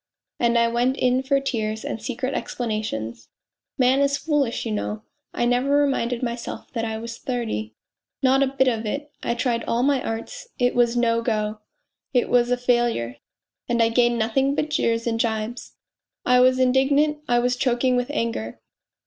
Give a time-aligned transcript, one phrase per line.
[0.39, 3.29] And I went in for tears and secret explanations.
[3.77, 5.03] Man is foolish, you know....
[5.31, 7.75] I never reminded myself that I was thirty...
[8.23, 9.11] not a bit of it!
[9.21, 10.47] I tried all my arts.
[10.57, 11.59] It was no go.
[12.15, 13.17] It was a failure,
[13.69, 15.73] and I gained nothing but jeers and gibes.
[16.25, 18.59] I was indig nant, I was choking with anger.